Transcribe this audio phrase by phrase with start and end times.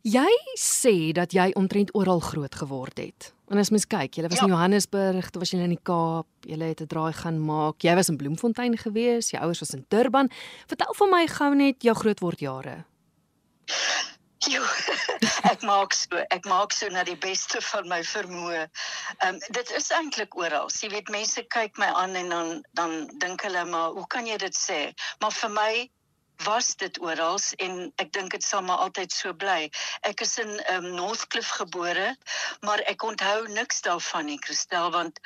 [0.00, 3.34] Jy sê dat jy omtrent oral groot geword het.
[3.52, 4.46] En as mens kyk, jy was ja.
[4.46, 7.82] in Johannesburg, toe was jy in die Kaap, jy het 'n draai gaan maak.
[7.84, 10.30] Jy was in Bloemfontein gewees, jou ouers was in Durban.
[10.66, 12.84] Vertel vir my gou net jou grootword jare.
[14.48, 14.64] Jo,
[15.52, 18.70] ek maak so, ek maak so na die beste van my vermoë.
[19.20, 20.72] Ehm um, dit is eintlik oral.
[20.72, 24.38] Jy weet mense kyk my aan en dan dan dink hulle maar, hoe kan jy
[24.38, 24.94] dit sê?
[25.20, 25.90] Maar vir my
[26.44, 29.70] was dit oral en ek dink dit sal maar altyd so bly.
[30.08, 32.16] Ek is in um, Northcliff gebore,
[32.66, 35.20] maar ek onthou niks daarvan nie, Christel, want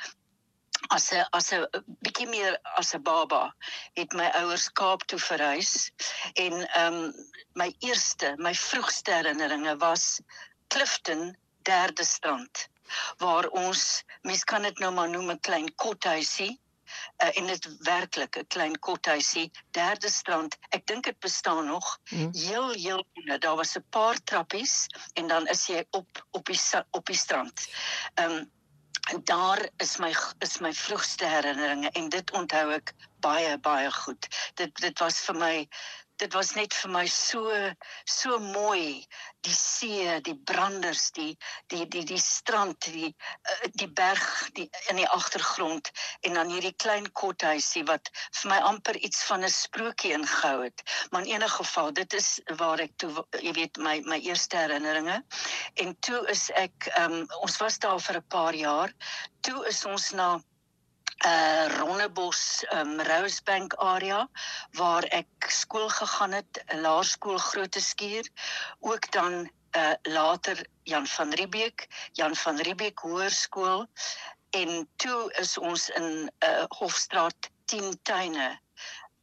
[0.89, 1.65] as 'n as 'n
[2.03, 3.53] bietjie meer as 'n baba
[3.99, 5.91] het my ouers Kaap toe verhuis
[6.33, 7.13] en ehm um,
[7.53, 10.21] my eerste, my vroegste herinneringe was
[10.67, 12.67] Clifton derde strand
[13.17, 16.59] waar ons mens kan dit nou maar noem 'n klein kothuisie
[17.23, 20.57] uh, en dit werklik 'n klein kothuisie, derde strand.
[20.69, 21.99] Ek dink dit bestaan nog.
[22.09, 22.29] Mm.
[22.33, 23.41] Heel heel net.
[23.41, 26.59] Daar was 'n paar trappies en dan is jy op op die
[26.91, 27.67] op die strand.
[28.13, 28.51] Ehm um,
[29.05, 34.27] en daar is my is my vroegste herinneringe en dit onthou ek baie baie goed.
[34.53, 35.55] Dit dit was vir my
[36.21, 37.51] dit was net vir my so
[38.05, 39.03] so mooi.
[39.45, 41.33] Die see die branders die
[41.71, 44.23] die die die strand die eh, die berg
[44.57, 49.43] die in die agtergrond en dan hierdie klein kothuisie wat vir my amper iets van
[49.43, 50.83] 'n sprokie ingehou het.
[51.11, 55.21] Maar in enige geval dit is waar ek toe jy weet my my eerste herinneringe.
[55.75, 58.91] En toe is ek um, ons was daar vir 'n paar jaar.
[59.41, 60.39] Toe is ons na
[61.23, 64.27] uh Ronnebos um Rosebank area
[64.71, 68.27] waar ek skool gegaan het, laerskool Grote Skuur,
[68.79, 73.87] ook dan uh later Jan van Riebeeck, Jan van Riebeeck Hoërskool.
[74.49, 78.59] En toe is ons in uh Hofstraat 10 tuine.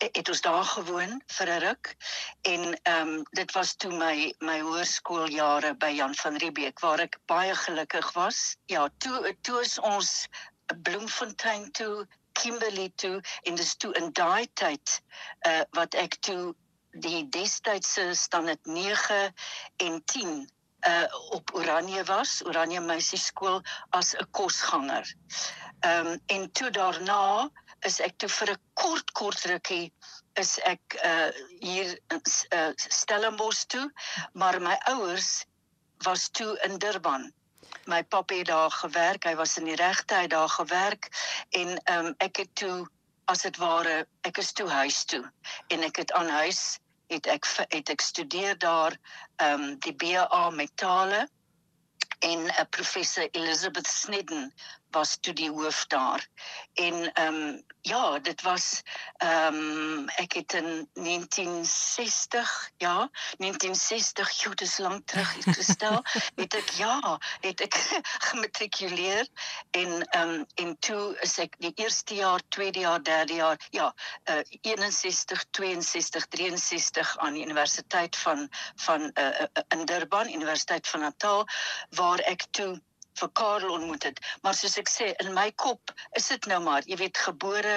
[0.02, 1.96] Het ons daar gewoon vir 'n ruk.
[2.42, 7.18] En ehm um, dit was toe my my hoërskooljare by Jan van Riebeeck waar ek
[7.26, 8.56] baie gelukkig was.
[8.66, 10.28] Ja, toe toe is ons
[10.74, 15.00] Bloemfontein toe, Kimberley toe en dis toe in daai tyd
[15.48, 16.54] uh wat ek toe
[17.04, 19.18] die destydse standaard 9
[19.86, 20.32] en 10
[20.88, 21.06] uh
[21.38, 23.60] op Oranje was, Oranje Meisieskool
[23.98, 25.14] as 'n kosganger.
[25.80, 29.92] Ehm um, en toe daarna is ek toe vir 'n kort kort rukkie
[30.40, 31.30] is ek uh
[31.60, 32.20] hier in
[32.54, 33.86] uh, Stellenbosch toe,
[34.32, 35.44] maar my ouers
[36.04, 37.32] was toe in Durban
[37.86, 39.24] my pappa het daar gewerk.
[39.24, 41.08] Hy was in die regte hy daar gewerk
[41.50, 42.86] en ehm um, ek het toe
[43.24, 45.22] as dit ware ek is toe huis toe
[45.68, 46.78] en ek het aan huis
[47.12, 48.96] het ek het ek studeer daar
[49.36, 51.28] ehm um, die BA met tale
[52.22, 54.52] en uh, professor Elizabeth Snedden
[54.92, 56.26] was toe die hoof daar.
[56.72, 58.82] En ehm um, ja, dit was
[59.16, 66.02] ehm um, ek het in 1960, ja, 1960, jy dis lank terug gestel,
[66.42, 67.74] het ek ja, het ek
[68.28, 69.28] gematrikuleer
[69.70, 73.90] en ehm um, en toe is ek die eerste jaar, tweede jaar, derde jaar, ja,
[74.30, 81.46] uh, 61, 62, 63 aan die Universiteit van van uh, in Durban, Universiteit van Natal
[81.90, 82.80] waar ek toe
[83.20, 84.20] vir Karel ontmoet het.
[84.42, 87.76] Maar soos ek sê, in my kop is dit nou maar, jy weet, gebore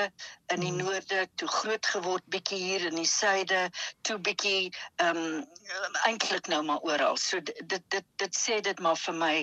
[0.54, 0.84] in die hmm.
[0.86, 3.66] noorde, toe groot geword bietjie hier in die suide,
[4.06, 5.46] toe bietjie ehm um,
[6.06, 7.18] eintlik nou maar oral.
[7.18, 9.34] So dit dit dit, dit sê dit maar vir my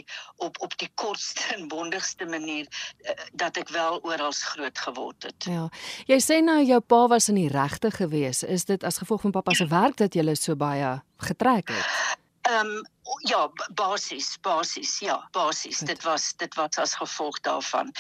[0.47, 2.69] op op die kortste en bondigste manier
[3.03, 5.51] uh, dat ek wel oral groot geword het.
[5.51, 5.69] Ja.
[6.07, 8.43] Jy sê nou jou pa was in die regte gewees.
[8.43, 12.21] Is dit as gevolg van pappa se werk dat jy so baie getrek het?
[12.43, 12.87] Ehm um,
[13.29, 15.79] ja, basies, basies, ja, basies.
[15.79, 17.93] Dit was dit was as gevolg daarvan.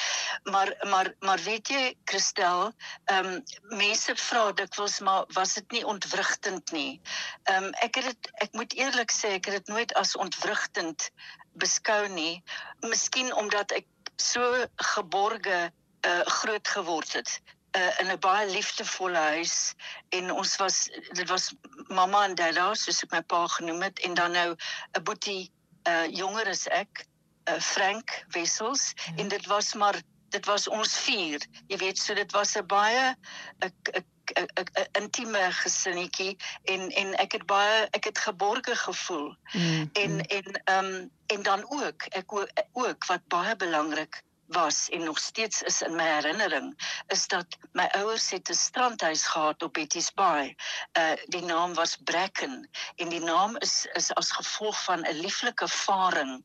[0.42, 2.72] Maar maar maar weet jy, Christel,
[3.04, 3.42] ehm um,
[3.78, 7.00] mense vra dikwels maar was dit nie ontwrigtend nie.
[7.42, 11.10] Ehm um, ek het dit ek moet eerlik sê ek het dit nooit as ontwrigtend
[11.52, 12.42] beskou nie.
[12.80, 13.86] Miskien omdat ek
[14.16, 15.70] so geborge
[16.06, 17.42] uh, groot geword het
[17.76, 19.74] uh, in 'n baie liefdevolle huis
[20.08, 21.52] en ons was dit was
[21.88, 25.50] mamma en dadda soos ek my pa genoem het en dan nou 'n boetie
[25.88, 27.06] uh, jonger as ek
[27.50, 29.12] uh, Frank Wessels ja.
[29.16, 33.14] en dit was maar dit was ons vier jy weet so dit was 'n baie
[33.60, 39.90] 'n 'n intieme gesinnetjie en en ek het baie ek het geborge gevoel mm -hmm.
[39.92, 42.32] en en ehm um, en dan ook ek
[42.72, 46.74] ook wat baie belangrik was en nog steeds is in my herinnering
[47.06, 50.56] is dat my ouers het 'n strandhuis gehad op Betty's Bay.
[50.92, 55.68] Uh die naam was Bracken en die naam is is as gevolg van 'n lieflike
[55.68, 56.44] varing.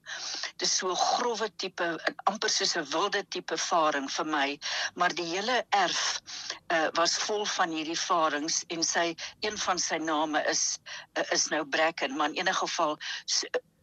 [0.56, 4.60] Dis so 'n grouwe tipe amper soos 'n wilde tipe varing vir my,
[4.94, 6.22] maar die hele erf
[6.68, 10.80] uh was vol van hierdie varings en sy een van sy name is
[11.14, 12.98] uh, is nou Bracken, maar in enige geval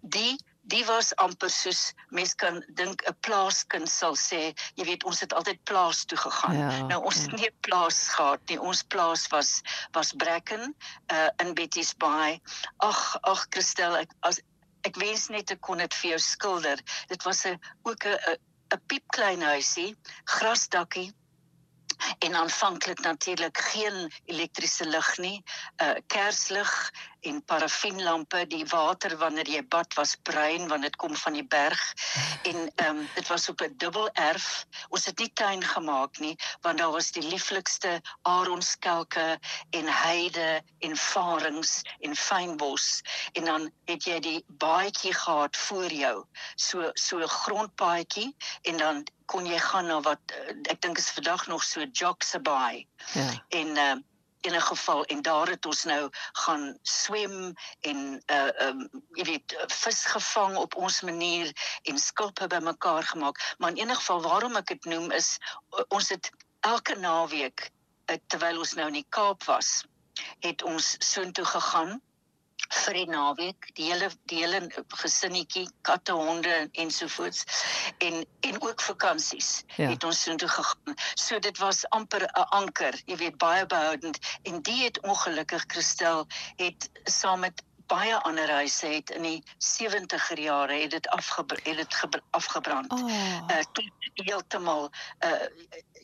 [0.00, 0.38] die
[0.72, 5.32] die was amper soos mens kan dink 'n plaaskind sal sê, jy weet ons het
[5.32, 6.58] altyd plaas toe gegaan.
[6.58, 7.22] Ja, nou ons ja.
[7.22, 8.60] het nie plaas gehad nie.
[8.60, 9.60] Ons plaas was
[9.92, 10.74] was Brecken
[11.12, 12.40] uh in Betty's Bay.
[12.78, 14.40] Ag ag Christel, ek as
[14.84, 16.80] ek wens net ek kon dit vir jou skilder.
[17.08, 18.36] Dit was 'n ook 'n
[18.74, 21.12] 'n piepklein huisie, grasdakkie
[22.18, 25.42] en aanvanklik natuurlik geen elektriese lig nie,
[25.82, 26.90] uh, kerslig
[27.24, 31.80] en parafienlampe, die water wanneer jy bad was bruin want dit kom van die berg
[32.50, 34.66] en ehm um, dit was op 'n dubbel erf.
[34.88, 39.38] Ons het nie tuin gemaak nie want daar was die lieflikste aronskelke
[39.70, 46.24] en heide en varings en fynbos en dan het jy die baadjie gehad voor jou.
[46.54, 51.10] So so 'n grondpaadjie en dan kon jy gaan na wat eh, ek dink is
[51.10, 52.86] vandag nog so Jocksaby.
[53.12, 53.28] Ja.
[53.48, 53.94] En uh,
[54.44, 58.88] in 'n geval en daar het ons nou gaan swem en uh um
[59.18, 61.52] jy weet vis gevang op ons manier
[61.82, 63.54] en skulpe bymekaar gemaak.
[63.58, 65.38] Maar in enige geval waarom ek dit noem is
[65.88, 66.30] ons het
[66.60, 67.70] elke naweek
[68.26, 69.84] terwyl ons nou in die Kaap was,
[70.40, 72.00] het ons soontoe gegaan
[72.68, 74.60] vir die naweek, die hele die hele
[75.00, 77.44] gesinnetjie, katte, honde ensovoorts
[77.98, 79.88] en en ook vakansies ja.
[79.88, 80.96] het ons so toe gegaan.
[81.14, 86.26] So dit was amper 'n anker, jy weet baie behoudend en die het ongelukkig Christel
[86.56, 91.76] het saam met baie ander huise het in die 70er jare het dit afge het
[91.76, 92.92] dit afgebrand.
[92.92, 93.08] Oh.
[93.50, 93.62] Uh
[94.14, 94.90] heeltemal
[95.24, 95.46] uh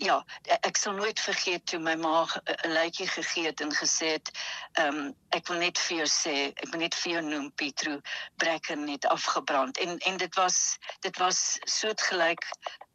[0.01, 0.17] ja,
[0.65, 4.31] ek sal nooit vergeet toe my ma 'n luitjie gegee het en gesê het,
[4.73, 8.01] ehm um, ek wil net vir jou sê, ek wil net vir jou noem Pietro,
[8.37, 12.47] Brecken het afgebrand en en dit was dit was soortgelyk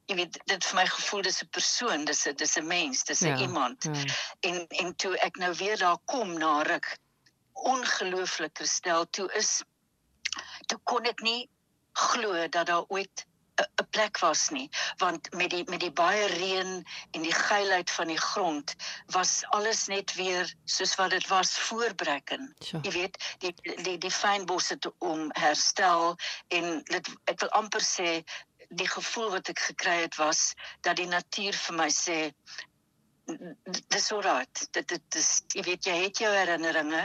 [0.09, 3.21] jy weet dit vir my gevoel dis 'n persoon dis 'n dis 'n mens dis
[3.21, 4.03] 'n ja, iemand ja.
[4.49, 6.97] en en toe ek nou weer daar kom na ruk
[7.55, 9.63] ongelooflik gestel toe is
[10.65, 11.49] toe kon ek nie
[11.95, 13.25] glo dat daar ooit
[13.55, 16.71] 'n plek was nie want met die met die baie reën
[17.11, 18.75] en die geilheid van die grond
[19.15, 22.55] was alles net weer soos wat dit was voorbrekken.
[22.59, 22.83] Sure.
[22.83, 23.53] Jy weet, die
[23.87, 26.15] die die fynbosse te om herstel
[26.47, 28.09] en dit ek wil amper sê
[28.69, 32.19] die gevoel wat ek gekry het was dat die natuur vir my sê
[33.87, 37.03] dis alright dit dit is jy weet jy het jou herinneringe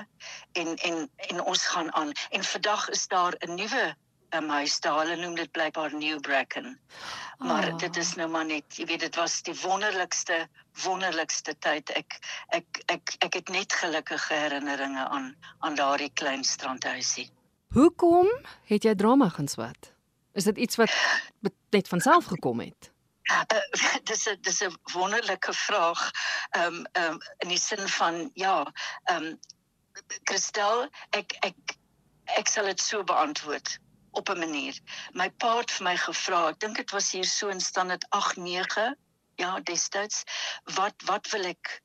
[0.53, 3.97] en en en ons gaan aan en vandag is daar 'n nuwe
[4.31, 4.99] 'n huis daar.
[5.03, 6.79] Hulle noem dit blykbaar New Bracken.
[7.39, 7.79] Maar oh.
[7.79, 10.47] dit is nou maar net, jy weet dit was die wonderlikste
[10.85, 11.91] wonderlikste tyd.
[11.91, 12.19] Ek
[12.49, 17.31] ek ek ek het net gelukkige herinneringe aan aan daardie klein strandhuisie.
[17.75, 18.31] Hoekom
[18.71, 19.93] het jy drama gaan swat?
[20.33, 20.95] Is dit iets wat
[21.71, 22.90] net van self gekom het?
[23.31, 23.61] Uh,
[24.11, 26.11] dis 'n dis 'n wonderlike vraag.
[26.51, 28.73] Ehm um, ehm um, in die sin van ja,
[29.05, 29.39] ehm um,
[30.25, 31.77] Christel, ek ek
[32.39, 33.79] ek sal dit so beantwoord
[34.11, 34.81] op 'n manier.
[35.13, 38.37] My pa het vir my gevra, ek dink dit was hier so in standaard 8
[38.37, 38.97] 9,
[39.35, 40.25] ja, destyds,
[40.65, 41.81] wat wat wil ek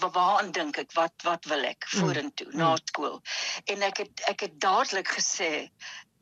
[0.00, 2.00] waaraan dink ek wat wat wil ek hmm.
[2.00, 2.56] vorentoe mm.
[2.56, 3.18] na skool
[3.72, 5.68] en ek het ek het dadelik gesê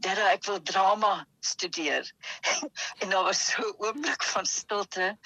[0.03, 2.12] dat ek wil drama studeer.
[3.00, 5.19] en daar was so 'n oomblik van stilte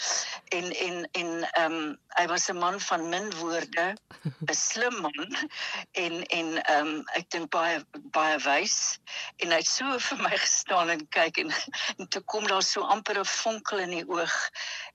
[0.49, 3.97] en en en ehm um, hy was 'n man van min woorde,
[4.51, 5.37] 'n slim man
[5.91, 8.99] en en ehm um, ek dink baie baie wys
[9.37, 11.53] en hy het so vir my gestaan en kyk en,
[11.97, 14.37] en toe kom daar so amper 'n vonkel in die oog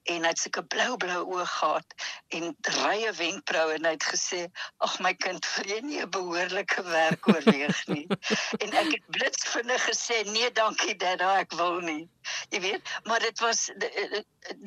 [0.03, 1.95] en hy het sulke blou blou oë gehad
[2.38, 4.41] en rye wenkbroue en hy het gesê
[4.86, 8.05] ag my kind vir jy nie 'n behoorlike werk oorweeg nie
[8.63, 12.09] en ek het blitsvinnig gesê nee dankie dad ek wil nie.
[12.49, 13.69] Jy weet maar dit was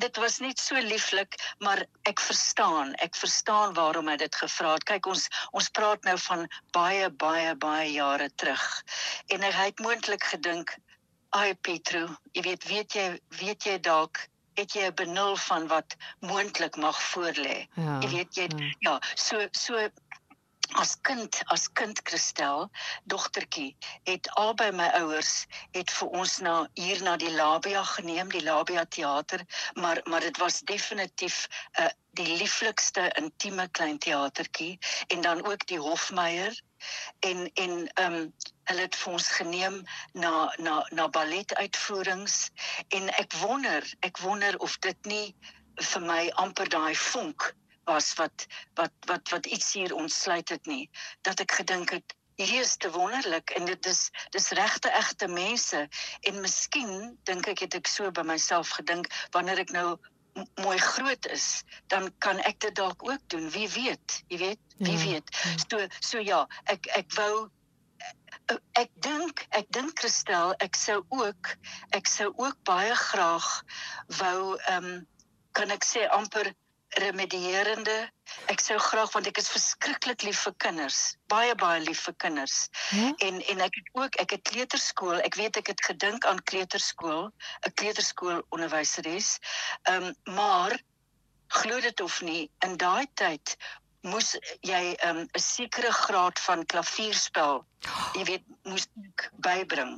[0.05, 4.87] dit was net so lieflik maar ek verstaan ek verstaan waarom hy dit gevra het.
[4.89, 8.65] Kyk ons ons praat nou van baie baie baie jare terug
[9.29, 10.75] en hy het moontlik gedink
[11.37, 13.07] ai Petro jy weet weet jy
[13.39, 14.27] weet jy dalk
[14.59, 17.67] het jy 'n benul van wat moontlik mag voorlê?
[17.75, 18.69] Ja, jy weet jy ja.
[18.79, 19.89] ja so so
[20.79, 22.69] as kind as kind Christel
[23.13, 23.75] dogtertjie
[24.09, 28.85] het albei my ouers het vir ons na hier na die Labia geneem die Labia
[28.85, 35.45] teater maar maar dit was definitief 'n uh, die lieflikste intieme klein teatertjie en dan
[35.45, 36.61] ook die Hofmeyer
[37.19, 39.77] en en ehm um, hulle het vir ons geneem
[40.13, 42.49] na na na balletuitvoerings
[42.87, 45.35] en ek wonder ek wonder of dit nie
[45.91, 47.51] vir my amper daai vonk
[47.91, 48.47] was wat
[48.79, 50.87] wat wat wat iets hier ontsluit het nie
[51.27, 55.87] dat ek gedink het hierdie is te wonderlik en dit is dis regte egte mense.
[56.27, 59.99] En miskien dink ek het ek so by myself gedink wanneer ek nou
[60.63, 63.49] mooi groot is dan kan ek dit dalk ook doen.
[63.53, 65.35] Wie weet jy weet wie ja, weet.
[65.43, 65.57] ja.
[65.67, 67.49] so so ja ek ek wou
[68.79, 71.53] ek dink ek dink Christel ek sou ook
[71.97, 73.49] ek sou ook baie graag
[74.21, 75.07] wou ehm um,
[75.51, 76.53] kan ek sê amper
[76.99, 78.11] remedierende.
[78.51, 80.99] Ek sou graag want ek is verskriklik lief vir kinders,
[81.31, 82.67] baie baie lief vir kinders.
[82.91, 83.11] Ja?
[83.27, 87.31] En en ek het ook ek het kleuterskool, ek weet ek het gedink aan kleuterskool,
[87.67, 89.37] 'n kleuterskool onderwyseres.
[89.83, 90.79] Ehm um, maar
[91.51, 93.55] glo dit of nie, in daai tyd
[94.01, 97.65] moes jy 'n um, sekere graad van klavierspel
[98.13, 98.87] jy weet moes
[99.45, 99.93] bybring.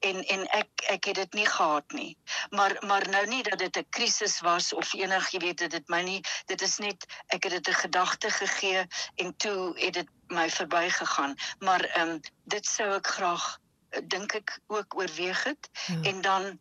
[0.00, 2.16] En en ek ek het dit nie gehad nie.
[2.50, 6.02] Maar maar nou nie dat dit 'n krisis was of enig jy weet dit my
[6.02, 10.50] nie dit is net ek het dit 'n gedagte gegee en toe het dit my
[10.50, 11.36] verbygegaan.
[11.58, 13.58] Maar ehm um, dit sou ek graag
[14.02, 15.70] dink ek ook oorweeg het.
[15.86, 16.04] Hmm.
[16.04, 16.58] en dan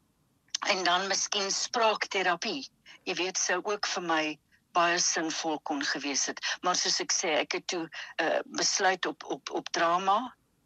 [0.67, 2.70] en dan miskien spraakterapie
[3.03, 4.39] jy weet sou ook vir my
[4.77, 6.41] baie sinvol kon gewees het.
[6.62, 7.84] Maar soos ek sê, ek het toe
[8.22, 10.17] uh, besluit op op op drama,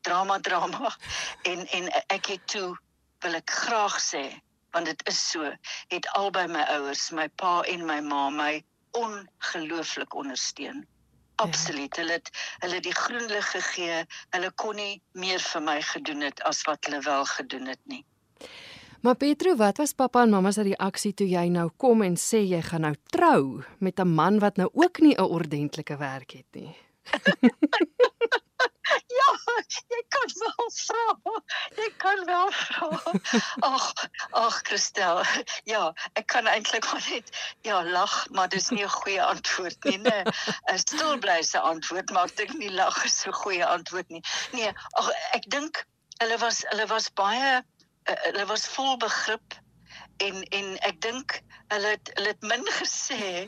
[0.08, 0.94] drama drama
[1.52, 2.70] en en ek het toe
[3.24, 4.26] wil ek graag sê
[4.72, 5.52] want dit is so
[5.92, 8.54] het albei my ouers, my pa en my ma my
[8.98, 10.80] ongelooflik ondersteun.
[10.86, 10.88] Ja.
[11.48, 11.96] Absoluut.
[11.96, 14.06] Hulle het hulle die groen lig gegee.
[14.30, 18.04] Hulle kon nie meer vir my gedoen het as wat hulle wel gedoen het nie.
[19.02, 22.44] Maar Petro, wat was pappa en mamma se reaksie toe jy nou kom en sê
[22.46, 26.46] jy gaan nou trou met 'n man wat nou ook nie 'n ordentlike werk het
[26.52, 26.76] nie?
[29.20, 29.30] ja,
[29.94, 31.08] jy kan wel vra.
[31.76, 33.02] Jy kan wel vra.
[33.60, 33.94] Ag,
[34.30, 35.24] ag Christel.
[35.64, 39.98] Ja, ek kan eintlik maar net ja lag, maar dis nie 'n goeie antwoord nie,
[39.98, 40.24] né?
[40.72, 44.24] 'n Stilblyse antwoord, maar ek dink nie lag is 'n goeie antwoord nie.
[44.52, 45.86] Nee, ag ek dink
[46.22, 47.64] hulle was hulle was baie
[48.10, 49.60] uh, hulle was vol begrip
[50.26, 51.38] en en ek dink
[51.74, 53.48] hulle het hulle het min gesê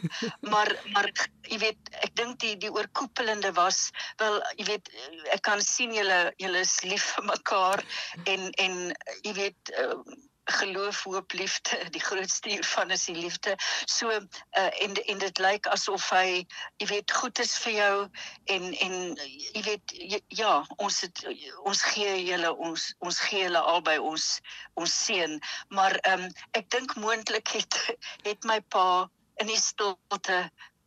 [0.54, 1.10] maar maar
[1.50, 3.86] jy weet ek dink die die oorkoepelende was
[4.22, 4.92] wel jy weet
[5.38, 7.86] ek kan sien julle julle is lief vir mekaar
[8.36, 8.78] en en
[9.28, 9.98] jy weet uh,
[10.46, 13.56] geloof, hoop, liefde, die grootste hiervan is die liefde.
[13.86, 16.44] So uh, en en dit lyk asof hy,
[16.82, 17.96] jy weet, goed is vir jou
[18.56, 18.98] en en
[19.54, 21.24] jy weet jy, ja, ons het
[21.64, 24.28] ons gee julle ons ons gee julle albei ons
[24.80, 27.80] ons seën, maar ehm um, ek dink moontlik het
[28.28, 29.08] het my pa
[29.42, 30.44] in die stilte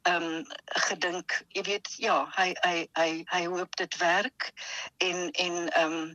[0.07, 0.45] ehm um,
[0.87, 4.53] gedink, jy weet, ja, hy hy hy hy hoop dit werk
[5.03, 6.15] en en ehm um,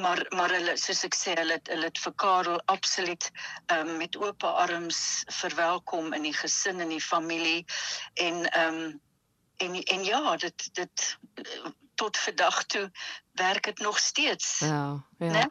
[0.00, 3.30] maar maar hulle soos ek sê hulle hulle het vir Karel absoluut
[3.74, 5.00] um, met oop arms
[5.42, 7.64] verwelkom in die gesin en die familie
[8.26, 8.98] en ehm um,
[9.60, 11.06] en en ja dit dit
[12.00, 12.86] tot vandag toe
[13.32, 14.58] werk dit nog steeds.
[14.58, 15.32] Ja ja.
[15.32, 15.48] Nee?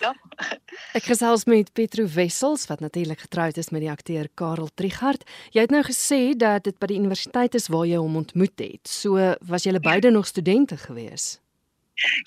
[0.00, 0.14] ja.
[0.98, 5.22] Ek gesels met Petro Wessels wat natuurlik getroud is met die akteur Karel Trigard
[5.54, 8.82] jy het nou gesê dat dit by die universiteit is waar jy hom ontmoet het.
[8.88, 10.14] So was julle beide ja.
[10.18, 11.42] nog studente geweest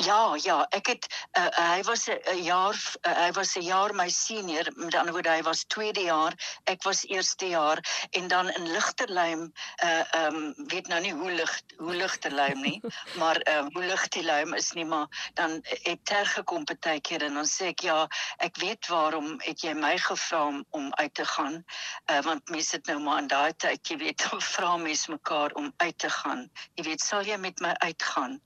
[0.04, 2.78] Ja, ja, ek het uh, hy was 'n jaar
[3.08, 6.84] uh, hy was 'n jaar my senior, met ander woorde hy was tweede jaar, ek
[6.84, 7.80] was eerste jaar
[8.12, 9.52] en dan in Ligterlym
[9.84, 12.82] uh ehm um, weet nou nie hoe lig hoe Ligterlym nie,
[13.22, 16.64] maar uh, hoe Ligterlym is nie maar dan het ter gekom
[16.96, 20.64] baie keer en dan sê ek ja, ek weet waarom het jy my gevra om,
[20.70, 21.64] om uit te gaan?
[22.12, 25.74] Uh want mense sit nou maar in daai tyd, jy weet, vra mense mekaar om
[25.78, 26.50] uit te gaan.
[26.76, 28.40] Jy weet, sal jy met my uitgaan?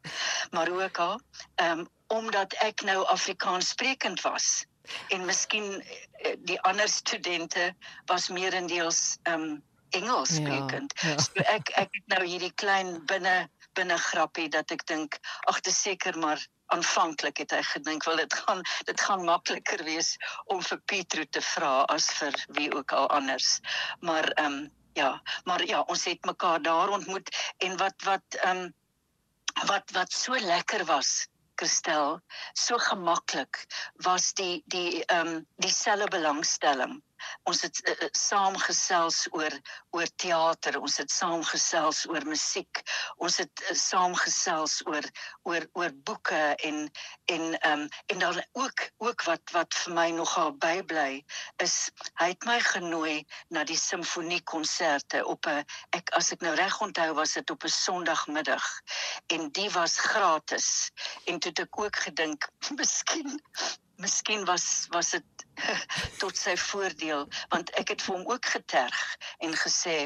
[0.52, 0.98] Maar ook
[1.56, 4.66] al um, omdat ek nou Afrikaans sprekend was
[5.14, 7.74] en miskien eh, die ander studente
[8.10, 10.94] was meerendeels um Engels ja, sprekend.
[11.02, 11.18] Ja, ja.
[11.18, 15.18] So ek ek het nou hierdie klein binne binne grappie dat ek dink
[15.50, 16.42] ag te seker maar
[16.74, 20.16] aanvanklik het hy gedink wel dit gaan dit gaan makliker wees
[20.54, 23.58] om vir Pietro te vra as vir wie ook al anders.
[24.06, 28.66] Maar ehm um, ja, maar ja, ons het mekaar daar ontmoet en wat wat ehm
[28.66, 28.74] um,
[29.68, 32.22] wat wat so lekker was Christel
[32.54, 33.66] so gemaklik
[34.06, 37.02] was die die ehm um, dieselfde belangstelling
[37.44, 39.54] ons het uh, saam gesels oor
[39.96, 42.82] oor teater, ons het saam gesels oor musiek,
[43.18, 45.06] ons het uh, saam gesels oor
[45.44, 46.90] oor oor boeke en
[47.26, 51.24] en ehm um, en dan ook ook wat wat vir my nogal bybly
[51.64, 51.76] is
[52.22, 55.66] hy het my genooi na die simfoniekonserte op 'n
[55.98, 58.66] ek as ek nou reg onthou was dit op 'n Sondagmiddag
[59.28, 60.92] en die was gratis
[61.26, 62.50] en toe het ek ook gedink
[62.80, 63.42] miskien
[63.98, 65.48] miskien was was dit
[66.22, 69.00] tot sy voordeel want ek het vir hom ook geterg
[69.40, 69.98] en gesê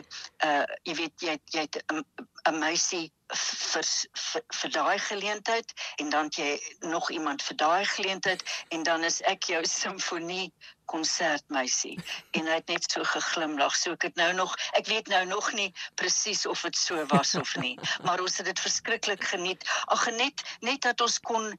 [0.46, 2.06] uh jy weet jy jy het 'n
[2.50, 8.44] 'n meisie vir vir, vir daai geleentheid en dan jy nog iemand vir daai geleentheid
[8.70, 10.52] en dan is ek jou simfonie
[10.92, 11.96] konsertmeisie
[12.38, 13.76] en hy het net so geglimlag.
[13.80, 17.36] So ek het nou nog ek weet nou nog nie presies of dit so was
[17.40, 19.64] of nie, maar ons het dit verskriklik geniet.
[19.88, 21.56] Ag net net dat ons kon uh,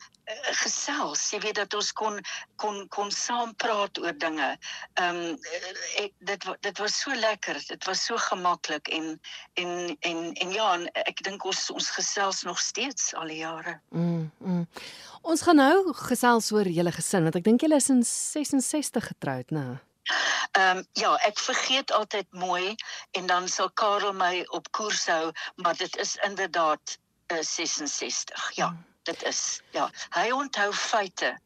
[0.60, 2.20] gesels, jy weet dat ons kon
[2.60, 4.56] kon kon saam praat oor dinge.
[4.94, 5.38] Ehm um,
[6.18, 7.60] dit dit was so lekker.
[7.66, 9.20] Dit was so gemaklik en
[9.54, 13.80] en en en ja, en ek dink ons ons gesels nog steeds al die jare.
[13.90, 14.30] Mm.
[14.38, 14.66] mm.
[15.22, 19.50] Ons gaan nou gesels oor julle gesin want ek dink julle is in 66 getroud,
[19.50, 19.80] né?
[20.52, 22.74] Ehm um, ja, ek vergeet altyd mooi
[23.18, 26.98] en dan sal Karel my op koers hou, maar dit is inderdaad
[27.32, 28.50] uh, eh, 66.
[28.54, 28.84] Ja, mm.
[29.02, 29.62] dit is.
[29.70, 31.38] Ja, hy onthou feite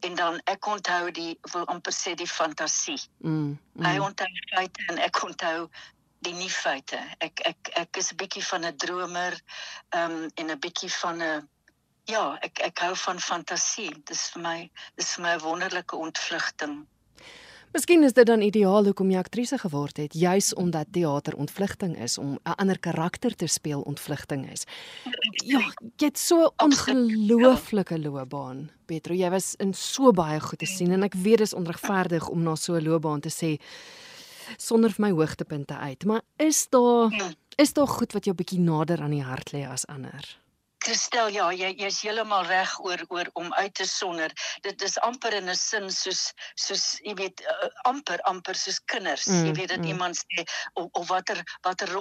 [0.00, 3.00] en dan ek onthou die wil amper sê die fantasie.
[3.18, 3.84] Mm, mm.
[3.84, 5.68] Hy onthou feite en ek onthou
[6.22, 7.00] die nie feite.
[7.18, 9.34] Ek ek ek is 'n bietjie van 'n dromer
[9.90, 11.48] ehm um, en 'n bietjie van 'n
[12.10, 13.90] ja, ek ek hou van fantasie.
[14.06, 16.86] Dis vir my dis vir my 'n wonderlike ontvlugting.
[17.72, 22.18] Miskien is dit dan ideaal hoekom jy aktrise geword het, juis omdat teater ontvlugting is
[22.20, 24.66] om 'n ander karakter te speel ontvlugting is.
[25.44, 25.60] Ja,
[25.96, 29.14] jy het so ongelooflike loopbaan, Petro.
[29.14, 32.54] Jy was in so baie goed te sien en ek weet dis onregverdig om na
[32.54, 33.60] so 'n loopbaan te sê
[34.58, 36.04] sonder vir my hoogtepunte uit.
[36.04, 37.30] Maar is daar ja.
[37.56, 40.38] is daar goed wat jou bietjie nader aan die hart lê as ander?
[40.82, 44.32] Kristel, ja, jy jy's heeltemal reg oor oor om uit te sonder.
[44.66, 46.22] Dit is amper in 'n sin soos
[46.64, 49.28] soos jy weet uh, amper amper soos kinders.
[49.30, 49.92] Mm, jy weet dat mm.
[49.94, 51.94] iemand sê of, of watter watter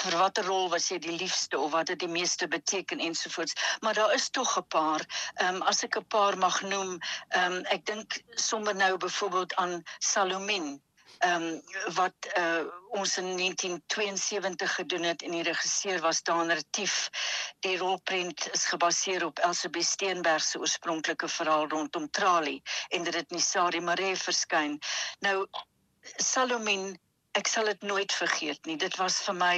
[0.00, 3.54] vir watter rol was jy die liefste of wat het die meeste beteken ensovoorts.
[3.84, 5.04] Maar daar is tog 'n paar.
[5.34, 6.98] Ehm um, as ek 'n paar mag noem,
[7.28, 10.80] ehm um, ek dink sommer nou byvoorbeeld aan Salomon
[11.18, 11.62] ehm um,
[11.94, 17.08] wat uh, ons in 1972 gedoen het en die regisseur was Daan Retief.
[17.60, 23.30] Die rolprent is gebaseer op Elsabie Steenberg se oorspronklike verhaal rondom Trali en dit het
[23.30, 24.78] in Sari Maree verskyn.
[25.20, 25.46] Nou
[26.16, 26.94] Salomon,
[27.38, 28.76] ek sal dit nooit vergeet nie.
[28.76, 29.56] Dit was vir my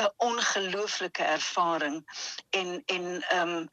[0.00, 2.04] 'n ongelooflike ervaring
[2.50, 3.68] en en ehm um,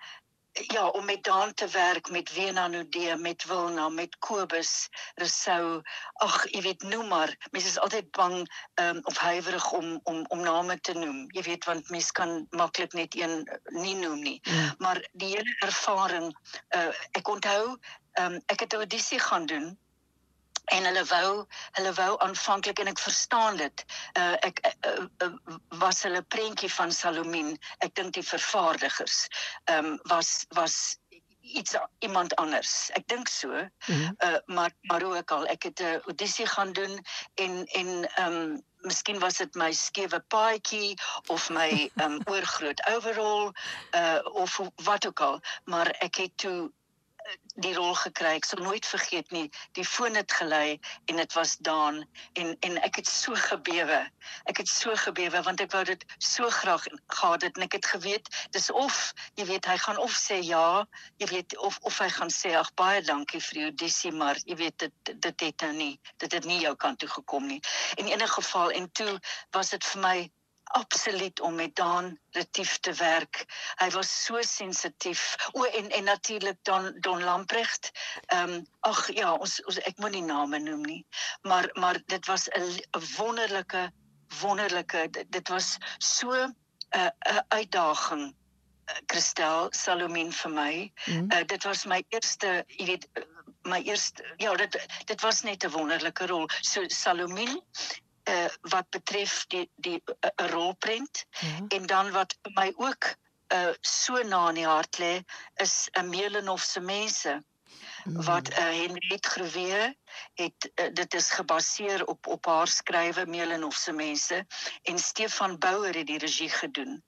[0.68, 5.82] ja, om met Daan te werk met Wena Nudee, met Wilna, met Kobus, Resou.
[6.14, 7.36] Ag, jy weet, noem maar.
[7.52, 8.36] Mense is altyd bang
[8.82, 11.26] um, of huiwerig om om om name te noem.
[11.28, 14.40] Jy weet want mense kan maklik net een nie noem nie.
[14.42, 14.74] Ja.
[14.78, 16.32] Maar die hele ervaring,
[16.76, 17.78] uh, ek onthou,
[18.22, 19.78] um, ek het 'n audisie gaan doen
[20.76, 21.32] en hulle wou
[21.80, 23.86] hulle wou aanvanklik en ek verstaan dit
[24.20, 29.28] uh, ek uh, uh, was hulle prentjie van Salomon ek dink die vervaardigers
[29.74, 30.98] um, was was
[31.48, 34.16] iets iemand anders ek dink so mm -hmm.
[34.28, 37.00] uh, maar maar ook al ek het 'n audisie gaan doen
[37.36, 43.52] en en um, Miskien was dit my skewe paadjie of my um oorgroot overall
[43.92, 46.72] uh of wat ook al maar ek het toe
[47.64, 48.36] die rol gekry.
[48.38, 49.48] Ek sal nooit vergeet nie.
[49.78, 52.04] Die foon het gelei en dit was Daan
[52.40, 54.00] en en ek het so gebewe.
[54.52, 57.90] Ek het so gebewe want ek wou dit so graag gehad het en ek het
[57.94, 60.86] geweet dis of jy weet hy gaan of sê ja,
[61.18, 64.60] jy weet of of hy gaan sê ag baie dankie vir die audisie maar jy
[64.64, 67.62] weet dit dit het nou nie dit het nie jou kant toe gekom nie.
[67.98, 69.20] In enige geval en toe
[69.52, 70.18] was dit vir my
[70.68, 73.46] absoluut om met Daan Retief te werk.
[73.76, 75.36] Hy was so sensitief.
[75.52, 77.92] O en en natuurlik Don Don Lamprecht.
[78.26, 81.06] Ehm um, ag ja, ons, ons ek moet nie name noem nie.
[81.42, 82.82] Maar maar dit was 'n
[83.18, 83.92] wonderlike
[84.42, 86.56] wonderlike dit, dit was so 'n
[86.96, 88.36] uh, 'n uitdaging.
[89.06, 90.92] Christel Salomon vir my.
[91.06, 91.32] Mm.
[91.32, 93.08] Uh, dit was my eerste, jy weet,
[93.68, 96.48] my eerste ja, dit dit was net 'n wonderlike rol.
[96.62, 97.62] So Salomon
[98.30, 101.26] uh, wat betref die die uh, rolprent.
[101.30, 101.66] Ja.
[101.68, 103.16] en dan wat my ook
[103.54, 105.14] uh, so na in die hart lê
[105.56, 107.44] is 'n Melenhof se mense.
[108.04, 108.24] Mm.
[108.24, 109.96] wat uh, Henriet Groewe
[110.34, 114.46] het uh, dit is gebaseer op op haar skrywe Melenhof se mense.
[114.82, 117.04] En Stefan Bouwer het die regie gedoen.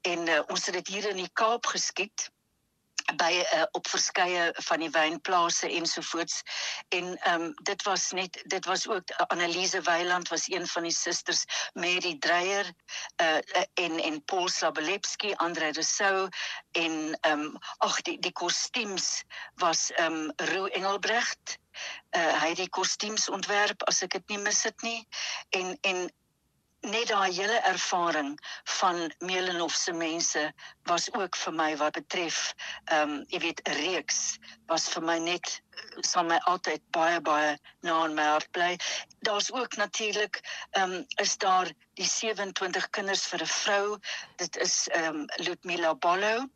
[0.00, 2.30] En uh, ons het dit hier in die Kaap geskiet
[3.16, 6.42] by uh, op verskeie van die wynplase ensovoorts
[6.88, 10.82] en ehm um, dit was net dit was ook uh, Annelise Weiland was een van
[10.82, 12.72] die susters Mary Dreyer
[13.22, 13.36] uh,
[13.74, 16.28] en en Paul Sabelepski Andre Rousseau
[16.72, 19.22] en ehm um, ag die die kostuums
[19.54, 21.58] was ehm um, Roo Engelbrecht.
[22.16, 25.06] Uh, hy het die kostuums ontwerp as ek dit nie mis het nie.
[25.50, 26.10] En en
[26.82, 28.32] net daai hele ervaring
[28.78, 30.52] van Melenhof se mense
[30.90, 32.38] was ook vir my wat betref
[32.84, 35.60] ehm um, jy weet 'n reeks was vir my net
[36.00, 38.76] sal my altyd baie baie na in my hart bly
[39.28, 40.40] daar's ook natuurlik
[40.70, 43.98] ehm um, is daar die 27 kinders vir 'n vrou.
[44.36, 46.48] Dit is ehm um, Ludmila Bollo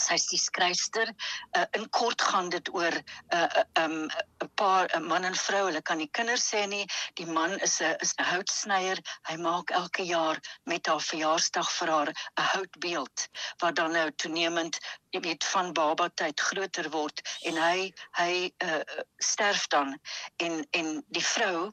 [0.00, 1.12] sy's die skryfster.
[1.56, 3.04] Uh, in kort gaan dit oor 'n
[3.36, 4.08] uh, uh, um,
[4.42, 6.86] 'n paar 'n man en vrou hulle kan nie kinders sê nie.
[7.14, 8.98] Die man is 'n is 'n houtsnyer.
[9.28, 13.28] Hy maak elke jaar met haar verjaarsdag vir haar 'n houtbeeld
[13.58, 14.78] wat dan nou toenemend
[15.10, 18.82] jy weet van baba tyd groter word en hy hy uh,
[19.18, 19.98] sterf dan.
[20.36, 21.72] En en die vrou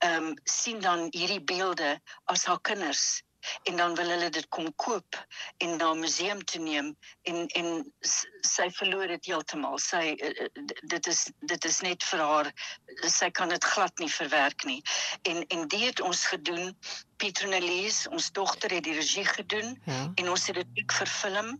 [0.00, 3.22] ehm um, sien dan hierdie beelde as haar kinders
[3.62, 5.18] en dan wil hulle dit kom koop
[5.58, 7.92] en na 'n museum toe neem en en
[8.40, 9.78] sy verloor dit heeltemal.
[9.78, 10.48] Sy eh, eh,
[10.82, 12.52] dit is dit is net vir haar
[13.06, 14.82] sy kan dit glad nie verwerk nie.
[15.22, 16.76] En en dit het ons gedoen.
[17.16, 20.12] Petronelise, ons dogter het die regie gedoen ja.
[20.14, 21.58] en ons het dit ook verfilm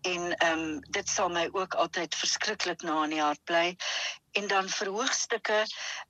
[0.00, 3.76] en ehm um, dit sal my ook altyd verskriklik na in die hart bly
[4.38, 5.60] en dan verhoogstukke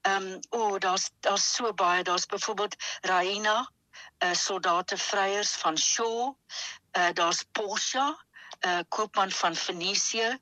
[0.03, 3.71] ehm um, o oh, daar's daar's so baie daar's byvoorbeeld Raina
[4.25, 6.35] uh, soldate vryers van Shaw.
[6.97, 8.17] Uh, Daar's Porsche,
[8.67, 10.39] uh, koopman van Venesië,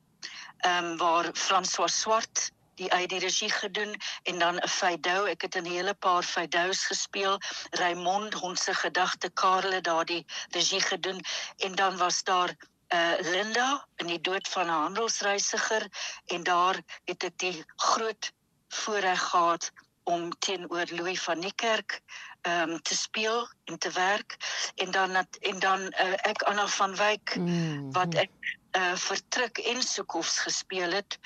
[0.57, 5.27] ehm um, waar François Swart die uit die regie gedoen en dan 'n Feidou.
[5.29, 7.39] Ek het 'n hele paar Feidous gespeel.
[7.69, 11.19] Raymond Honse gedagte Karel het daardie regie gedoen
[11.57, 12.55] en dan was daar
[12.89, 15.87] uh Linda in die dood van 'n handelsreisiger
[16.25, 18.31] en daar het ek die groot
[18.67, 19.71] voorreg gehad
[20.03, 22.01] om teenoor Louis van Niekerk
[22.41, 24.37] ehm um, te speel en te werk.
[24.75, 28.31] En dan en dan uh, ek Anna van Wyk mm wat ek
[28.77, 31.17] uh vertrek en Sokoffs gespeel het.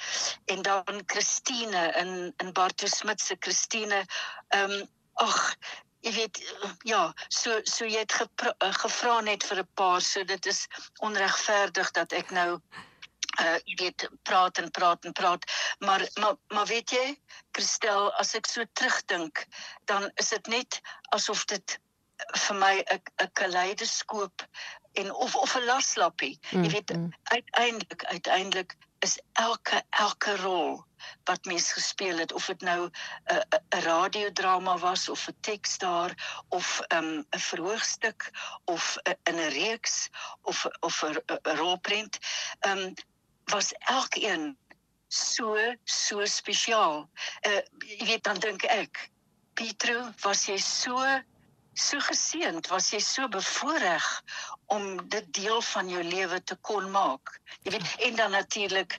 [0.46, 4.06] En dan Christine in in Bartu Smit se Christine
[4.48, 5.56] ehm um, ag
[6.04, 6.40] jy weet
[6.88, 8.16] ja so so jy het
[8.82, 10.68] gevra net vir 'n paar so dit is
[11.00, 12.60] onregverdig dat ek nou
[13.42, 15.46] uh jy weet praat en praat en praat
[15.80, 17.08] maar maar maar weet jy
[17.52, 19.46] Christel as ek so terugdink
[19.90, 20.82] dan is dit net
[21.18, 21.80] asof dit
[22.46, 24.46] vir my 'n 'n kaleidoskoop
[25.02, 27.14] en of of 'n laslappie jy weet mm, mm.
[27.24, 30.86] uiteindelik uiteindelik is elke elke rol
[31.28, 33.42] wat mens gespeel het of dit nou 'n
[33.76, 36.12] 'n radiodrama was of 'n teks daar
[36.50, 38.30] of 'n um, verhoogstuk
[38.66, 40.10] of in 'n reeks
[40.42, 42.18] of of 'n rolprent
[42.68, 42.94] um,
[43.52, 44.58] was elkeen
[45.08, 47.10] so so spesiaal.
[47.48, 49.10] Uh jy weet dan dink ek,
[49.54, 50.98] Pietro, was jy so
[51.74, 54.10] so geseënd, was jy so bevoordeel
[54.74, 57.34] om dit deel van jou lewe te kon maak.
[57.66, 58.98] Jy weet en dan natuurlik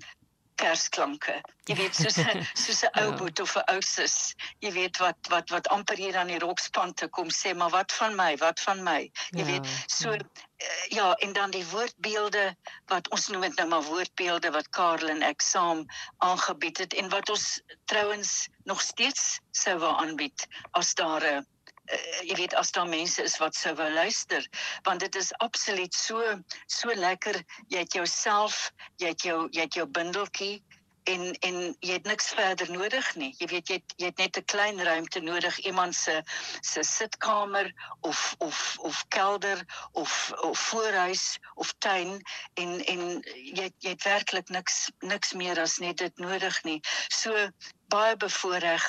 [0.65, 1.37] kersklanke.
[1.69, 3.17] Jy weet soos 'n soos 'n ou ja.
[3.21, 4.35] boet of 'n ou sus.
[4.65, 7.93] Jy weet wat wat wat amper hier aan die rokspan te kom sê, maar wat
[8.01, 8.33] van my?
[8.43, 9.01] Wat van my?
[9.37, 10.27] Jy ja, weet so ja.
[10.65, 12.45] Uh, ja, en dan die woordbeelde
[12.93, 15.83] wat ons noem dit nou maar woordbeelde wat Karel en ek saam
[16.25, 17.49] aangebied het en wat ons
[17.91, 18.31] trouens
[18.71, 20.47] nog steeds sou wou aanbied
[20.79, 21.47] as daar 'n
[21.93, 24.47] uh, jy weet as daar mense is wat sou wou luister
[24.83, 26.23] want dit is absoluut so
[26.67, 27.43] so lekker.
[27.69, 30.63] Jy het jouself jy het jou jy het jou bindeltjie
[31.05, 33.31] en en jy het niks verder nodig nie.
[33.39, 35.59] Jy weet jy het, jy het net 'n klein ruimte nodig.
[35.59, 36.23] Iemand se
[36.61, 42.23] se sitkamer of of of kelder of of voorhuis of tuin
[42.55, 43.21] en en
[43.55, 46.81] jy jy het werklik niks niks meer as net dit nodig nie.
[47.09, 47.49] So
[47.89, 48.81] baie bevoordeel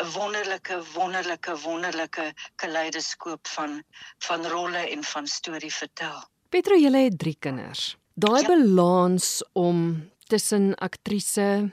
[0.00, 3.82] 'n wonderlike wonderlike wonderlike kaleidoskoop van
[4.18, 6.24] van rolle en van storie vertel.
[6.48, 7.96] Petro, jy het 3 kinders.
[8.14, 8.48] Daai ja.
[8.48, 11.72] balans om tussen aktrise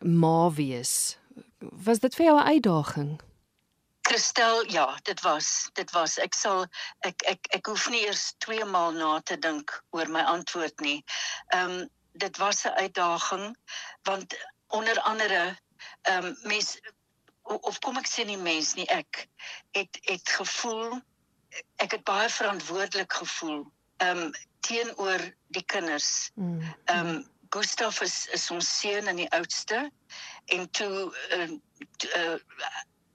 [0.00, 1.18] ma wees.
[1.58, 3.20] Was dit vir jou 'n uitdaging?
[4.02, 5.70] Christel, ja, dit was.
[5.72, 6.18] Dit was.
[6.18, 6.66] Ek sal
[7.00, 11.04] ek ek ek hoef nie eers twee maal na te dink oor my antwoord nie.
[11.48, 13.56] Ehm um, dit was 'n uitdaging
[14.02, 14.34] want
[14.66, 15.58] onder andere
[16.02, 16.78] ehm um, mens
[17.48, 19.24] of kom ek sê nie mens nie ek
[19.76, 21.00] het het gevoel
[21.84, 23.64] ek het baie verantwoordelik gevoel
[24.04, 24.22] um
[24.66, 25.24] teenoor
[25.56, 26.62] die kinders mm.
[26.94, 27.12] um
[27.50, 29.78] Gustav is is ons seun en die oudste
[30.52, 31.48] en toe uh,
[32.18, 32.36] uh,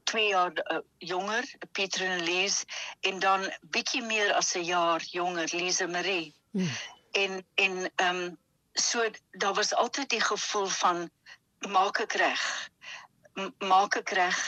[0.09, 2.63] twee jaar uh, jonger Pieter en Lies
[3.05, 6.69] en dan bietjie meer as 'n jaar jonger Lise Marie mm.
[7.11, 7.75] en en
[8.07, 8.21] um
[8.73, 11.09] so daar was altyd die gevoel van
[11.69, 12.41] maak ek reg
[13.59, 14.39] maak ek reg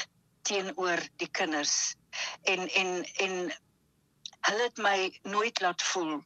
[0.45, 1.95] teenoor die kinders.
[2.43, 3.36] En en en
[4.45, 6.21] hulle het my nooit laat voel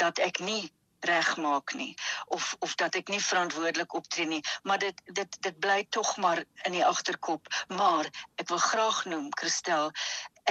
[0.00, 1.94] dat ek nie regmaak nie
[2.26, 4.42] of of dat ek nie verantwoordelik optree nie.
[4.62, 7.46] Maar dit dit dit bly tog maar in die agterkop.
[7.68, 9.92] Maar ek wil graag noem Christel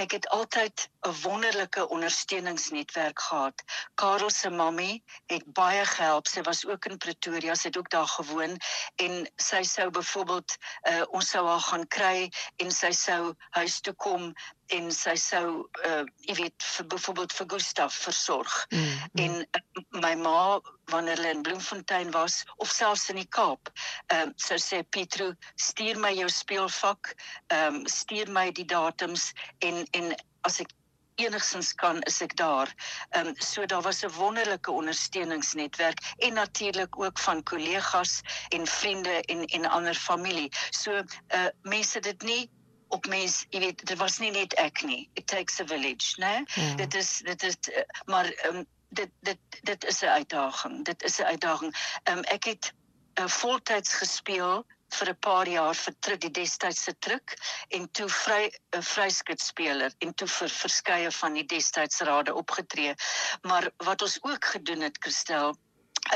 [0.00, 3.62] ek het altyd 'n wonderlike ondersteuningsnetwerk gehad.
[3.94, 6.26] Karel se mammie het baie gehelp.
[6.26, 8.56] Sy was ook in Pretoria, sy het ook daar gewoon
[8.96, 10.56] en sy sou byvoorbeeld
[10.88, 14.32] uh, ons sou haar gaan kry en sy sou huis toe kom
[14.66, 18.66] en sy sou uh jy weet vir byvoorbeeld vir Gustaf versorg.
[18.70, 19.24] Mm, mm.
[19.24, 23.70] En uh, my ma wanneer hulle in Bloemfontein was of selfs in die Kaap,
[24.06, 27.14] ehm uh, sou sê Pietro, stuur my jou speelvak,
[27.48, 30.14] ehm um, stuur my die datums en en
[30.48, 30.72] as ek
[31.20, 32.70] enigsins kan is ek daar.
[33.10, 39.22] Ehm um, so daar was 'n wonderlike ondersteuningsnetwerk en natuurlik ook van kollegas en vriende
[39.22, 40.52] en en ander familie.
[40.70, 40.92] So
[41.34, 42.50] uh mense dit nie
[42.88, 45.08] op mens, jy weet, dit was nie net ek nie.
[45.14, 46.42] It takes a village, né?
[46.54, 46.74] Ja.
[46.76, 50.84] Dit is dit is uh, maar um, dit dit dit is 'n uitdaging.
[50.84, 51.74] Dit is 'n uitdaging.
[52.04, 52.72] Um, ek het
[53.20, 57.34] uh, voltyds gespeel vir 'n paar jaar vir truk die destydse truk
[57.68, 62.94] en toe vry 'n vryskutspeler en toe vir verskeie van die destydse rade opgetree.
[63.42, 65.56] Maar wat ons ook gedoen het, Christel,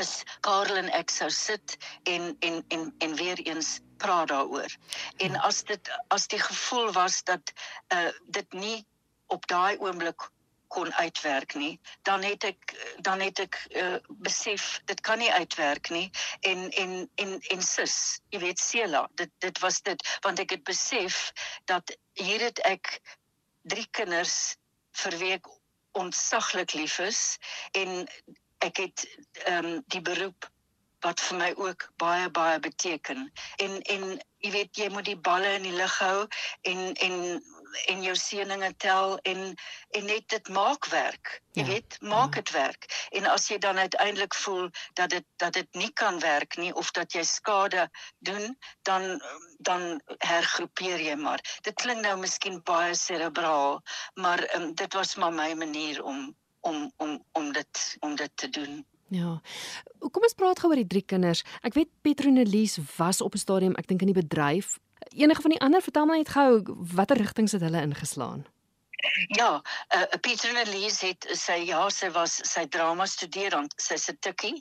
[0.01, 4.77] is Karel en ek sou sit en en en en weer eens praat daaroor.
[5.17, 5.39] En ja.
[5.39, 7.53] as dit as die gevoel was dat
[7.95, 8.87] uh dit nie
[9.27, 10.31] op daai oomblik
[10.75, 12.75] kon uitwerk nie, dan het ek
[13.07, 16.09] dan het ek uh, besef dit kan nie uitwerk nie
[16.51, 17.97] en en en en sis,
[18.35, 21.21] jy weet Sela, dit dit was dit want ek het besef
[21.71, 22.99] dat hier het ek
[23.63, 24.57] drie kinders
[25.05, 25.53] vir wie ek
[25.99, 27.23] ontsaglik lief is
[27.73, 28.03] en
[28.65, 29.07] ek het
[29.45, 30.51] ehm um, die beroep
[31.05, 33.27] wat vir my ook baie baie beteken.
[33.57, 34.05] En en
[34.45, 36.27] jy weet jy moet die balle in die lug hou
[36.71, 37.17] en en
[37.87, 39.41] en jou seëninge tel en
[39.99, 41.41] en net dit maak werk.
[41.55, 42.59] Jy ja, weet, maak dit ja.
[42.59, 42.87] werk.
[43.11, 46.91] En as jy dan uiteindelik voel dat dit dat dit nie kan werk nie of
[46.91, 49.21] dat jy skade doen, dan
[49.59, 51.43] dan hergroepeer jy maar.
[51.63, 53.83] Dit klink nou miskien baie cerebraal,
[54.15, 58.49] maar um, dit was maar my manier om om om om dit om dit te
[58.49, 58.85] doen.
[59.13, 59.41] Ja.
[59.99, 61.45] Kom ons praat gou oor die drie kinders.
[61.63, 64.79] Ek weet Petronelise was op 'n stadium, ek dink in die bedryf.
[65.15, 66.63] Enige van die ander, vertel my net gou
[66.95, 68.47] watter rigtings het hulle ingeslaan?
[69.29, 69.63] Ja,
[69.97, 74.55] uh, Pieter en Elise het sy ja, sy was sy drama studerend, sy's 'n tikkie.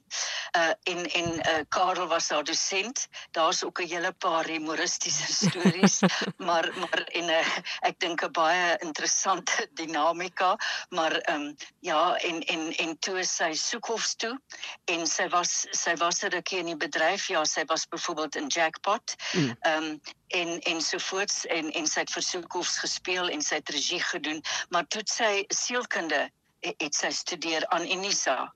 [0.58, 3.08] Uh en en uh, Karel was haar dosent.
[3.32, 6.00] Daar's ook 'n hele paar humoristiese stories,
[6.38, 10.58] maar maar en uh, ek dink 'n baie interessante dinamika,
[10.90, 14.40] maar ehm um, ja, en en en toe sy soekhofs toe
[14.86, 17.28] en sy was sy was 'n rukkie in die bedryf.
[17.28, 19.16] Ja, sy was byvoorbeeld in Jackpot.
[19.34, 19.56] Mm.
[19.62, 19.90] Ehm mm.
[19.90, 20.02] um,
[20.34, 24.88] en en sovoorts en en sy het versoekhofs gespeel en sy het regie gedoen maar
[24.88, 25.32] toe sy
[25.64, 26.26] sielkunde
[26.64, 28.54] het sy studeer aan Unisa.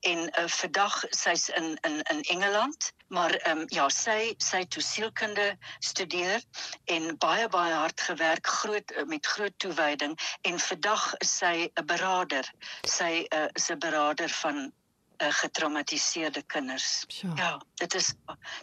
[0.00, 4.82] En uh, vandag sy's in in in Engeland maar ehm um, ja sy sy toe
[4.82, 5.46] sielkunde
[5.78, 6.42] studeer
[6.84, 10.18] en baie baie hard gewerk groot uh, met groot toewyding.
[10.42, 12.52] En vandag is sy 'n beraader
[12.98, 14.72] sy uh, is 'n beraader van
[15.18, 17.04] uh, getraumatiseerde kinders.
[17.08, 17.36] Sure.
[17.36, 18.14] Ja, dit is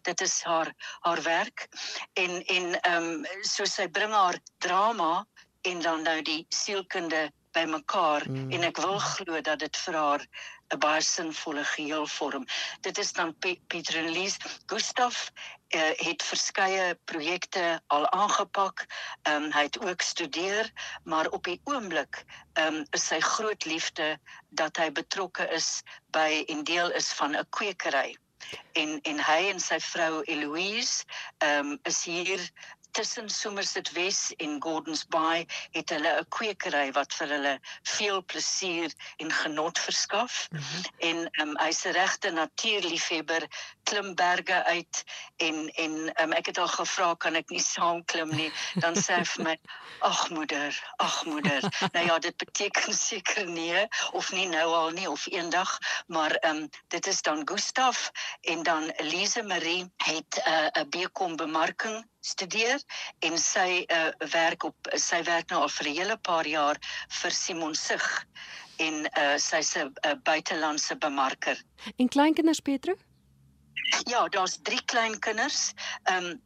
[0.01, 1.67] dit is haar haar werk
[2.13, 5.25] en en ehm um, so sy bring haar drama
[5.61, 8.51] en dan nou die sielkunde bymekaar mm.
[8.51, 10.23] en ek wil glo dat dit vir haar
[10.71, 12.45] 'n baie sinvolle geheel vorm.
[12.81, 14.37] Dit is dan Pieter en Lies.
[14.65, 15.31] Gustaf
[15.75, 18.85] uh, het verskeie projekte al aangepak.
[19.21, 20.71] Ehm um, hy het ook studeer,
[21.03, 24.17] maar op die oomblik ehm um, is sy groot liefde
[24.49, 25.81] dat hy betrokke is
[26.11, 28.17] by en deel is van 'n kwekery.
[28.73, 31.03] En en hy en sy vrou Eloise
[31.37, 32.49] ehm um, is hier
[32.91, 38.91] tussen Somerset Wes en Gordons Bay het hulle 'n kwekery wat vir hulle veel plesier
[39.17, 40.47] en genot verskaf.
[40.51, 40.83] Mm -hmm.
[41.09, 43.47] En um, hy's 'n regte natuurliefhebber,
[43.83, 45.03] klim berge uit
[45.37, 48.51] en en um, ek het al gevra kan ek nie saam klim nie.
[48.75, 49.57] Dan sê hy vir my:
[49.99, 55.09] "Ag moeder, ag moeder." nou ja, dit beteken seker nee of nie nou al nie
[55.09, 55.77] of eendag,
[56.07, 61.35] maar um, dit is dan Gustaf en dan Elise Marie het 'n uh, 'n bekom
[61.35, 62.81] bemarking studeer
[63.19, 66.77] en sy uh, werk op sy werk nou al vir 'n hele paar jaar
[67.21, 68.25] vir Simon Sig
[68.77, 71.57] en uh, sy's 'n uh, buitelandse bemarker.
[71.97, 72.95] En kleinkinders Petro?
[74.05, 75.73] Ja, daar's drie kleinkinders.
[76.03, 76.41] Ehm um,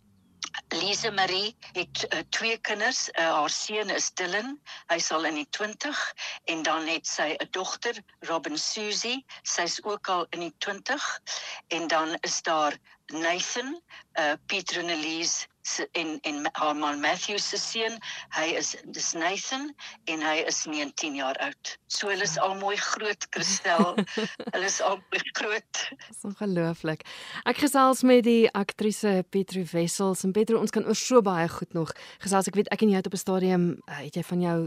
[0.70, 3.10] Lise Marie het uh, twee kinders.
[3.10, 4.60] Uh, haar seun is Dylan.
[4.88, 6.14] Hy sal in die 20
[6.46, 9.26] en dan het sy 'n dogter, Robin Susie.
[9.44, 11.20] Sy's ook al in die 20
[11.68, 13.82] en dan is daar Nathan,
[14.20, 15.55] uh Petronelise en
[15.92, 17.98] en haar man Matthew se seun.
[18.36, 19.72] Hy is dis Nathan
[20.12, 21.76] en hy is 19 jaar oud.
[21.88, 23.96] So hulle is al mooi groot, Christel.
[24.54, 25.82] hulle is al mooi groot.
[26.08, 27.06] Dis ongelooflik.
[27.46, 31.74] Ek gesels met die aktrise Petro Wessels en Petro, ons kan oor so baie goed
[31.74, 32.50] nog gesels.
[32.52, 34.60] Ek weet ek en jy het op 'n stadium uh, het jy van jou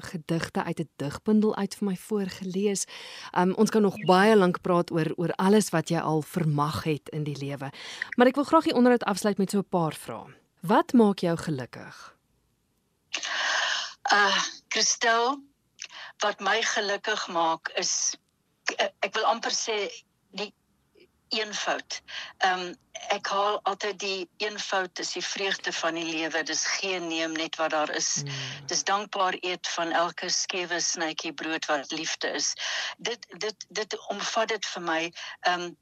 [0.00, 2.86] gedigte uit 'n digbundel uit vir my voorgeles.
[3.36, 7.08] Um ons kan nog baie lank praat oor oor alles wat jy al vermag het
[7.08, 7.70] in die lewe.
[8.16, 10.39] Maar ek wil graag die onderhoud afsluit met so 'n paar vrae.
[10.60, 12.16] Wat maak jou gelukkig?
[14.12, 15.40] Uh Christel,
[16.18, 18.14] wat my gelukkig maak is
[18.78, 19.88] ek wil amper sê
[20.38, 20.52] die
[21.30, 22.02] eenvoud.
[22.38, 22.76] Ehm um,
[23.14, 26.42] ek haal altyd die eenvoud is die vreugde van die lewe.
[26.42, 28.22] Dis geen neem net wat daar is.
[28.22, 28.66] Mm.
[28.70, 32.52] Dis dankbaar eet van elke skewe snytjie brood wat liefde is.
[32.98, 35.00] Dit dit dit omvat dit vir my
[35.40, 35.76] ehm um,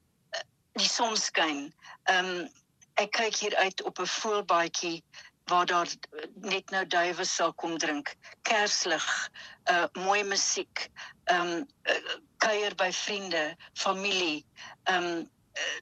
[0.78, 1.68] die son skyn.
[2.04, 2.48] Ehm um,
[2.98, 5.02] ek kyk hier uit op 'n voelbaadjie
[5.48, 5.88] waar daar
[6.34, 8.14] net nou duwe sal kom drink.
[8.42, 9.30] Kerslig,
[9.70, 10.88] uh mooi musiek,
[11.24, 14.44] ehm um, uh, kuier by vriende, familie,
[14.84, 15.78] ehm um, uh,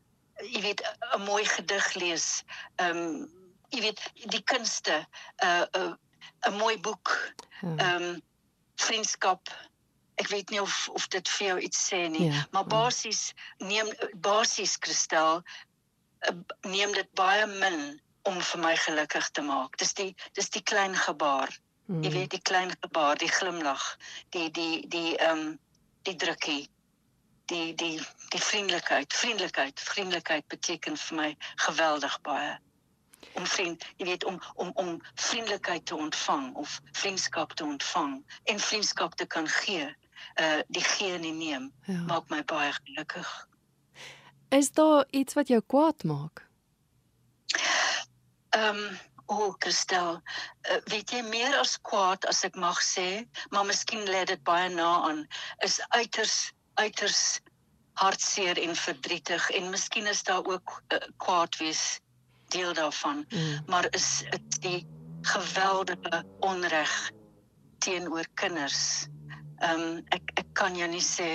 [0.52, 0.82] jy weet
[1.16, 2.44] 'n mooi gedig lees.
[2.76, 3.30] Ehm um,
[3.68, 4.00] jy weet
[4.30, 5.06] die kunste,
[5.42, 7.32] 'n uh, 'n uh, mooi boek.
[7.60, 7.78] Hmm.
[7.78, 8.22] Ehm um,
[8.76, 9.48] vriendskap.
[10.14, 13.88] Ek weet nie of of dit vir jou iets sê nie, ja, maar basies neem
[14.14, 15.42] basies kristal
[16.60, 19.76] neem dit baie min om vir my gelukkig te maak.
[19.78, 21.52] Dis die dis die klein gebaar.
[21.86, 22.02] Hmm.
[22.02, 23.84] Jy weet die klein gebaar, die glimlag,
[24.34, 25.58] die die die ehm um,
[26.06, 26.64] die drukkie
[27.46, 31.28] die die die vriendelikheid, vriendelikheid, vriendelikheid beteken vir my
[31.66, 32.56] geweldig baie.
[33.36, 38.58] Om vriend, jy weet om om om vriendelikheid te ontvang of vriendskap te ontvang en
[38.60, 39.86] vriendskap te kan gee.
[40.40, 42.00] Uh die gee en die neem ja.
[42.10, 43.30] maak my baie gelukkig.
[44.48, 46.46] Is daar iets wat jou kwaad maak?
[48.50, 50.20] Ehm um, O, oh, Christel,
[50.70, 54.68] uh, weet jy meer as kwaad as ek mag sê, maar miskien lê dit baie
[54.70, 55.24] na aan
[55.66, 57.40] is uiters uiters
[57.98, 61.98] hartseer en verdrietig en miskien is daar ook uh, kwaad wees
[62.54, 63.64] deel daarvan mm.
[63.66, 64.86] maar is dit die
[65.26, 67.10] geweldige onreg
[67.78, 69.06] teenoor kinders.
[69.58, 71.30] Ehm um, ek ek kan jou nie sê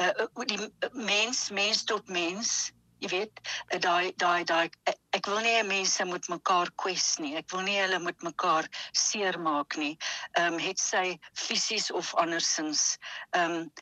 [0.00, 0.60] uh die
[0.92, 2.72] mens mens tot mens
[3.04, 3.40] jy weet
[3.84, 4.68] daai daai daai
[5.16, 7.34] ek wil nie mense moet mekaar kwes nie.
[7.40, 9.94] Ek wil nie hulle moet mekaar seermaak nie.
[10.38, 12.94] Ehm um, het sy fisies of andersins.
[13.36, 13.72] Ehm um,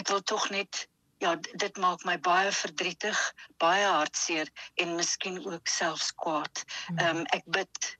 [0.00, 0.86] ek wil tog net
[1.22, 3.18] ja dit maak my baie verdrietig
[3.62, 4.50] baie hartseer
[4.82, 6.64] en miskien ook selfs kwaad.
[6.96, 7.92] Ehm um, ek bid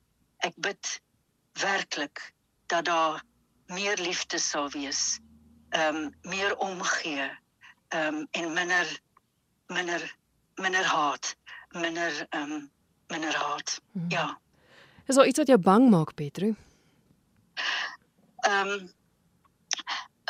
[0.49, 0.95] ek bid
[1.63, 2.33] werklik
[2.67, 3.21] dat daar
[3.71, 5.21] meer liefde sal wees
[5.73, 7.29] ehm um, meer omgee
[7.93, 8.99] ehm um, en minder
[9.67, 10.15] minder
[10.61, 11.35] minder haat
[11.71, 12.71] minder ehm um,
[13.07, 14.09] minder haat hmm.
[14.09, 14.27] ja
[15.05, 16.55] is daar iets wat jou bang maak Petru
[18.43, 18.91] ehm um,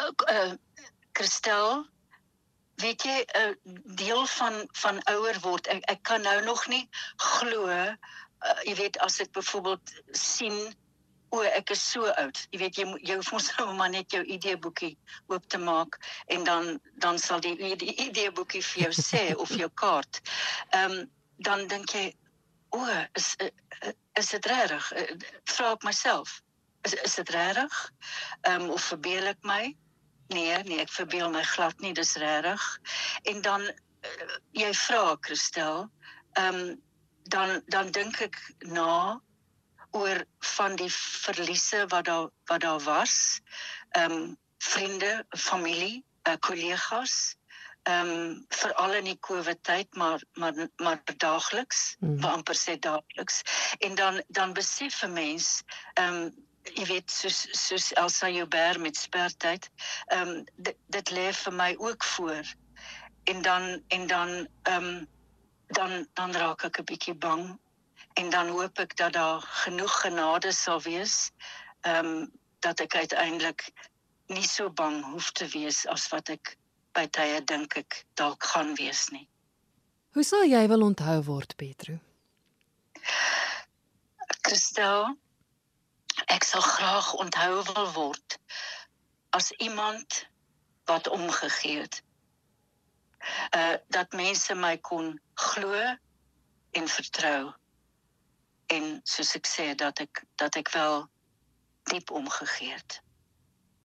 [0.05, 0.51] ook uh,
[1.13, 1.85] Christel,
[2.75, 5.67] weet jy 'n uh, deel van van ouer word.
[5.67, 7.93] Ek ek kan nou nog nie glo uh,
[8.63, 10.57] jy weet as ek byvoorbeeld sien
[11.33, 12.39] o ek is so oud.
[12.53, 14.93] Jy weet jy jy hoef mos nou maar net jou ID boekie
[15.33, 15.97] oop te maak
[16.35, 20.21] en dan dan sal die die ID boekie vir jou sê of jou kaart.
[20.71, 21.11] Ehm um,
[21.43, 22.05] dan dink jy
[22.77, 22.85] o
[23.17, 23.35] is
[24.21, 24.91] is dit reg?
[25.55, 26.41] Vra ek myself.
[26.85, 27.79] Is is dit reg?
[28.41, 29.73] Ehm um, of verbeel ek my?
[30.33, 32.63] Nee, nee, ek verbeel my glad nie, dis regtig.
[33.29, 35.87] En dan uh, jy vra Christel,
[36.37, 36.81] ehm um,
[37.33, 39.21] dan dan dink ek na
[39.93, 40.23] oor
[40.55, 43.41] van die verliese wat daar wat daar was.
[43.89, 47.35] Ehm um, vriende, familie, uh, kollegas,
[47.83, 52.23] ehm um, veral in die COVID tyd, maar maar maar daagliks, mm.
[52.23, 53.41] amper sê daagliks.
[53.79, 58.97] En dan dan besef 'n mens ehm um, jy weet soos soos Elsa Joubert met
[58.97, 59.69] spertyd.
[60.05, 62.45] Ehm um, dit dit lê vir my ook voor.
[63.23, 65.07] En dan en dan ehm um,
[65.67, 67.59] dan dan raak ek 'n bietjie bang
[68.13, 71.31] en dan hoop ek dat daar genoeg genade sal wees
[71.81, 72.31] ehm um,
[72.63, 73.65] dat ek uiteindelik
[74.31, 76.55] nie so bang hoef te wees as wat ek
[76.95, 79.27] by tye dink ek dalk gaan wees nie.
[80.13, 81.97] Hoe sal jy wil onthou word, Petro?
[84.47, 85.09] Christel,
[86.29, 88.37] ek sal graag onthou wil word
[89.33, 90.23] as iemand
[90.85, 92.01] wat omgegee het.
[93.55, 95.73] Uh dat mense my kon glo
[96.71, 97.53] en vertrou.
[98.73, 101.05] En soos ek sê dat ek dat ek wel
[101.91, 103.02] diep omgegee het.